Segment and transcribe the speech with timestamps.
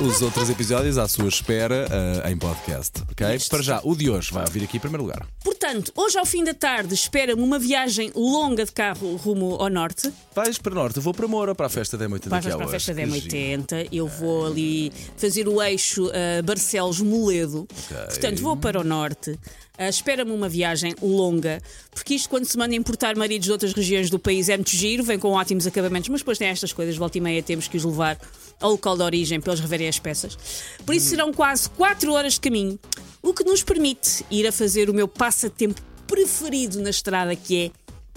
[0.00, 1.88] Os outros episódios à sua espera
[2.24, 3.26] eh, em podcast, ok?
[3.50, 5.26] Para já, o de hoje vai ouvir aqui em primeiro lugar.
[5.42, 10.12] Portanto, hoje ao fim da tarde espera-me uma viagem longa de carro rumo ao norte.
[10.36, 12.66] Vais para norte, eu vou para Moura, para a festa da M80 Vais a para
[12.66, 13.36] a festa da Que giro.
[13.36, 13.88] M80.
[13.90, 17.66] Eu vou ali fazer o eixo uh, Barcelos-Moledo.
[18.06, 19.30] Portanto, vou para o norte.
[19.32, 21.60] Uh, espera-me uma viagem longa,
[21.92, 25.04] porque isto, quando se manda importar maridos de outras regiões do país, é muito giro,
[25.04, 27.84] vem com ótimos acabamentos, mas depois tem estas coisas, volta e meia temos que os
[27.84, 28.18] levar
[28.60, 30.36] ao local de origem para eles reverem as peças.
[30.84, 32.78] Por isso serão quase 4 horas de caminho,
[33.22, 37.70] o que nos permite ir a fazer o meu passatempo preferido na estrada, que é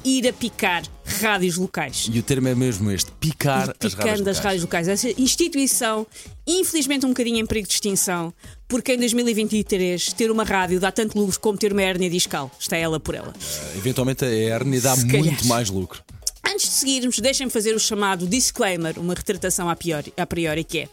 [0.03, 0.83] ir a picar
[1.21, 2.07] rádios locais.
[2.11, 4.87] E o termo é mesmo este: picar as picando rádios as rádios locais.
[4.87, 6.07] Essa instituição,
[6.47, 8.33] infelizmente, um bocadinho em perigo de extinção,
[8.67, 12.51] porque em 2023 ter uma rádio dá tanto lucro como ter uma hérnia discal.
[12.59, 13.33] Está ela por ela.
[13.75, 15.45] Eventualmente a hérnia dá Se muito calhar.
[15.45, 16.03] mais lucro.
[16.43, 20.79] Antes de seguirmos, deixem-me fazer o chamado disclaimer, uma retratação a priori, a priori, que
[20.79, 20.89] é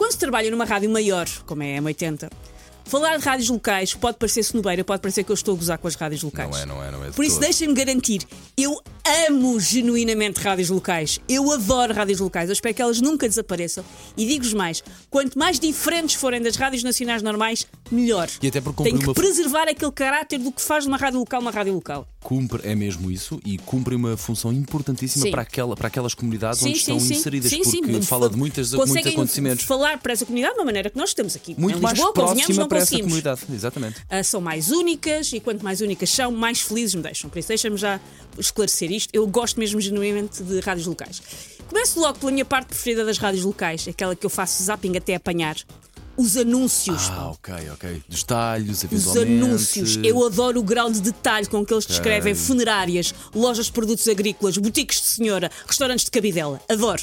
[0.00, 2.30] quando se trabalha numa rádio maior, como é a M80,
[2.86, 5.86] falar de rádios locais pode parecer sonobeira, pode parecer que eu estou a gozar com
[5.86, 6.48] as rádios locais.
[6.48, 7.10] Não é, não é, não é.
[7.10, 8.80] Por isso, deixem-me garantir, eu
[9.28, 11.20] amo genuinamente rádios locais.
[11.28, 12.48] Eu adoro rádios locais.
[12.48, 13.84] Eu espero que elas nunca desapareçam.
[14.16, 18.28] E digo-vos mais: quanto mais diferentes forem das rádios nacionais normais, melhor.
[18.42, 21.18] E até porque Tem que uma- preservar aquele caráter do que faz de uma rádio
[21.18, 22.06] local uma rádio local.
[22.22, 25.30] Cumpre, é mesmo isso, e cumpre uma função importantíssima Sim.
[25.30, 29.06] para, aquela, para aquelas comunidades Sim, onde sim, estão inseridas, porque fala de muitas, muitos
[29.06, 29.64] acontecimentos.
[29.64, 31.54] falar para essa comunidade de uma maneira que nós estamos aqui.
[31.56, 33.40] Muito em mais Lisboa, próxima não para essa comunidade.
[33.50, 33.96] Exatamente.
[34.10, 37.30] Ah, são mais únicas e quanto mais únicas são, mais felizes me deixam.
[37.30, 37.98] Por isso, deixa-me já
[38.38, 39.10] esclarecer isto.
[39.14, 41.22] Eu gosto mesmo genuinamente de rádios locais.
[41.68, 45.14] Começo logo pela minha parte preferida das rádios locais, aquela que eu faço zapping até
[45.14, 45.56] apanhar.
[46.20, 47.08] Os anúncios.
[47.08, 48.02] Ah, ok, ok.
[48.06, 49.96] Dos talhos, Os anúncios.
[50.04, 54.58] Eu adoro o grau de detalhe com que eles descrevem funerárias, lojas de produtos agrícolas,
[54.58, 56.60] boutiques de senhora, restaurantes de cabidela.
[56.68, 57.02] Adoro.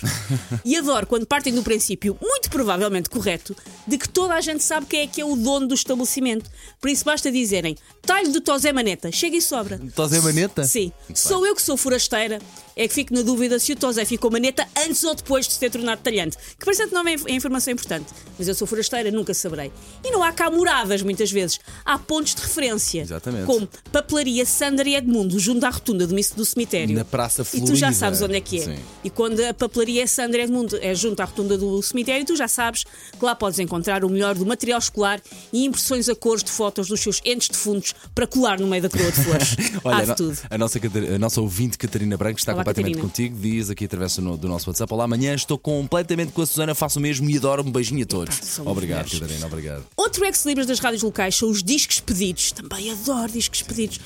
[0.63, 3.55] e adoro quando partem do princípio, muito provavelmente correto,
[3.87, 6.47] de que toda a gente sabe quem é que é o dono do estabelecimento.
[6.79, 9.81] Por isso basta dizerem talho do Tosé Maneta, chega e sobra.
[9.95, 10.63] Tosé Maneta?
[10.63, 10.91] Sim.
[11.09, 12.39] Muito Sou eu que sou forasteira,
[12.77, 15.59] é que fico na dúvida se o Tosé ficou maneta antes ou depois de se
[15.59, 16.37] ter tornado talhante.
[16.57, 18.05] Que parece que não é é informação importante,
[18.37, 19.71] mas eu sou forasteira, nunca saberei.
[20.05, 21.59] E não há cá moradas, muitas vezes.
[21.83, 23.01] Há pontos de referência.
[23.01, 23.45] Exatamente.
[23.45, 26.95] Como Papelaria Sandra e Edmundo, junto à rotunda do, do cemitério.
[26.95, 27.93] Na Praça E tu já Florida.
[27.93, 28.63] sabes onde é que é.
[28.63, 28.75] Sim.
[29.03, 32.47] E quando a Papelaria Sandra e Edmundo é junto à rotunda do cemitério, tu já
[32.47, 32.83] sabes
[33.17, 35.19] que lá podes encontrar o melhor do material escolar
[35.51, 38.89] e impressões a cores de fotos dos seus entes defuntos para colar no meio da
[38.89, 39.55] coroa de flores.
[39.83, 40.37] Olha, a, de no- tudo.
[40.49, 40.79] a nossa,
[41.15, 43.37] a nossa ouvinte Catarina Branco está Olá, completamente contigo.
[43.39, 46.73] Diz aqui através do, no- do nosso WhatsApp: Olá, amanhã estou completamente com a Susana,
[46.75, 47.63] faço o mesmo e adoro.
[47.63, 48.35] Um beijinho a todos.
[48.43, 49.09] somos Obrigado.
[49.11, 49.83] Catarina, obrigado.
[49.95, 52.51] Outro ex-libras das rádios locais são os discos pedidos.
[52.51, 53.99] Também adoro discos pedidos.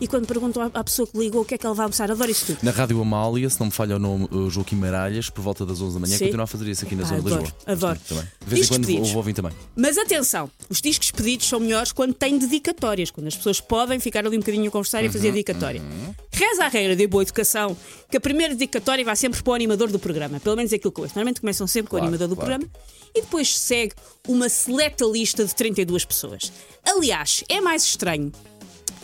[0.00, 2.30] E quando perguntam à- pessoa que ligou o que é que ela vai almoçar, adoro
[2.30, 2.58] isso tudo.
[2.62, 5.80] Na Rádio Amália, se não me falha o nome, o Joaquim Maralhas, por volta das
[5.80, 6.24] 11 da manhã, Sim.
[6.26, 7.62] continua a fazer isso aqui na Epá, zona de adoro, Lisboa.
[7.66, 8.00] adoro.
[8.08, 8.24] Também.
[8.24, 9.08] De vez em Discos quando pedidos.
[9.08, 9.52] vou, ouvir também.
[9.76, 14.26] Mas atenção, os discos pedidos são melhores quando têm dedicatórias, quando as pessoas podem ficar
[14.26, 15.82] ali um bocadinho a conversar e Uhum, fazer dedicatória.
[16.30, 17.76] Reza a regra de boa educação
[18.10, 20.38] que a primeira dedicatória vai sempre para o animador do programa.
[20.40, 21.14] Pelo menos é aquilo que eu ouço.
[21.14, 22.60] Normalmente começam sempre com o Claro, animador do claro.
[22.60, 22.72] programa
[23.14, 23.94] e depois segue
[24.28, 26.52] uma seleta lista de 32 pessoas.
[26.84, 28.32] Aliás, é mais estranho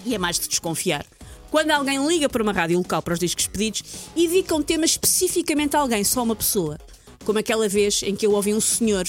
[0.05, 1.07] e é mais de desconfiar.
[1.51, 3.83] Quando alguém liga para uma rádio local para os discos pedidos
[4.15, 6.79] e dedica um tema especificamente a alguém, só uma pessoa.
[7.25, 9.05] Como aquela vez em que eu ouvi um senhor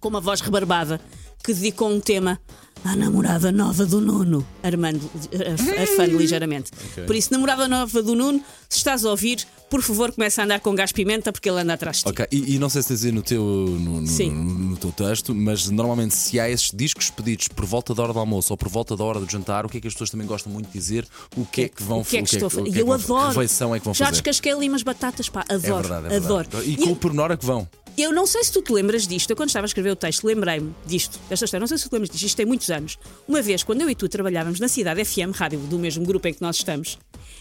[0.00, 1.00] com uma voz rebarbada
[1.44, 2.40] que dedicou um tema
[2.84, 6.70] à namorada nova do Nuno, armando, ar- arfando ligeiramente.
[7.06, 10.60] Por isso, namorada nova do Nuno, se estás a ouvir, por favor, começa a andar
[10.60, 12.08] com gás pimenta porque ele anda atrás de ti.
[12.08, 15.68] Ok, e, e não sei se dizer no teu, no, no- no- teu texto, mas
[15.68, 18.96] normalmente se há esses discos pedidos por volta da hora do almoço ou por volta
[18.96, 21.06] da hora do jantar, o que é que as pessoas também gostam muito de dizer?
[21.36, 22.62] O que é que vão O que é que estou a fazer?
[22.62, 23.22] que é E que eu adoro.
[23.32, 24.16] Que refeição é que vão Já fazer?
[24.22, 26.48] descasquei ali umas batatas, pá, É adoro, verdade, é adoro.
[26.50, 26.70] verdade.
[26.70, 27.68] E E com o pormenor é que vão.
[28.00, 29.30] Eu não sei se tu te lembras disto.
[29.30, 31.60] Eu, quando estava a escrever o texto, lembrei-me disto, desta história.
[31.60, 32.24] Não sei se tu te lembras disto.
[32.24, 32.98] Isto tem muitos anos.
[33.28, 36.32] Uma vez, quando eu e tu trabalhávamos na Cidade FM, rádio do mesmo grupo em
[36.32, 36.98] que nós estamos,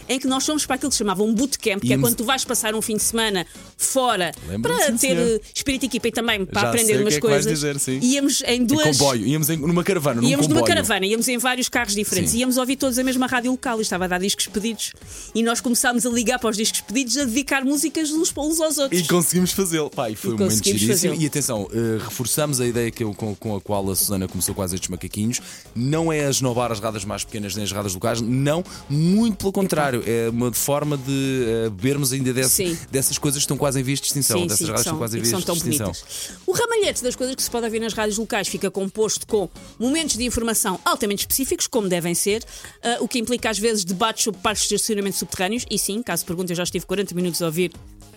[0.09, 2.23] em que nós fomos para aquilo que se chamava um bootcamp, que é quando tu
[2.23, 3.45] vais passar um fim de semana
[3.77, 5.17] fora para ter senhor.
[5.19, 7.51] eh, espírito de equipa e também para Já aprender umas é coisas.
[7.77, 7.77] dizer.
[8.03, 8.97] Íamos em Em duas.
[8.97, 10.61] comboio, íamos em- numa caravana, num Íamos comboio.
[10.61, 12.39] numa caravana, íamos em vários carros diferentes, Sim.
[12.39, 14.93] íamos ouvir todos a mesma rádio local e estava a dar discos pedidos.
[15.35, 18.77] E nós começámos a ligar para os discos pedidos, a dedicar músicas uns, uns aos
[18.79, 18.99] outros.
[18.99, 19.91] E conseguimos fazê-lo.
[20.09, 21.13] E foi E um momento giríssimo.
[21.13, 24.55] E atenção, eh, reforçamos a ideia que eu, com, com a qual a Susana começou
[24.55, 25.39] quase estes macaquinhos.
[25.75, 29.98] Não é esnobar as radas mais pequenas nem as radas locais, não, muito pelo contrário.
[29.99, 33.83] Contrário, é uma forma de eh, bebermos ainda desse- dessas coisas que estão quase em
[33.83, 34.39] vias de extinção.
[34.39, 35.87] Sim, dessas sim, rádios que são, estão quase em vias de extinção.
[35.91, 36.03] bonitas.
[36.45, 40.15] O ramalhete das coisas que se pode ouvir nas rádios locais fica composto com momentos
[40.17, 42.43] de informação altamente específicos, como devem ser,
[42.83, 45.65] ah, o que implica às vezes debates sobre parques de estacionamento subterrâneos.
[45.69, 47.71] E sim, caso pergunte, eu já estive 40 minutos a ouvir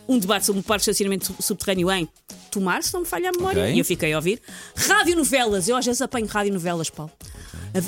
[0.09, 2.09] um debate sobre um parque de estacionamento sub- subterrâneo em
[2.51, 3.75] Tomar, se não me falha a memória, Ok.
[3.75, 4.41] e eu fiquei a ouvir.
[4.77, 7.11] Radionovelas, eu às vezes apanho radionovelas, Paulo.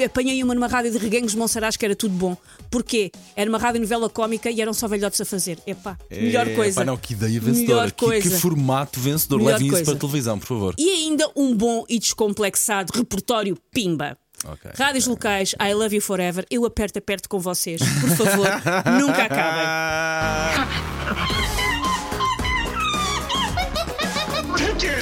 [0.05, 2.37] Apanhei uma numa rádio de Reguengos de Monsaraz que era tudo bom.
[2.71, 3.11] Porquê?
[3.37, 5.59] Era uma radionovela cómica e eram só velhotes a fazer.
[5.67, 6.81] Epá, melhor É, coisa.
[6.81, 7.83] pá, não, que ideia vencedora.
[7.83, 9.39] Melhor Que, que formato vencedor.
[9.39, 9.91] Melhor Levem isso coisa.
[9.91, 10.75] para a televisão, por favor.
[10.79, 14.17] E ainda um bom e descomplexado repertório Pimba.
[14.47, 16.45] Ok, Rádios locais, I love you forever.
[16.51, 17.81] Eu aperto, aperto com vocês.
[18.01, 18.47] Por favor,
[19.01, 19.65] nunca acabem.